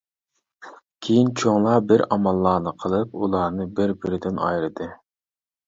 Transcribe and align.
كىيىن 1.07 1.29
چوڭلار 1.41 1.83
بىر 1.91 2.03
ئاماللارنى 2.09 2.75
قىلىپ 2.85 3.15
ئۇلارنى 3.21 3.71
بىر-بىرىدىن 3.79 4.43
ئايرىدى. 4.49 4.93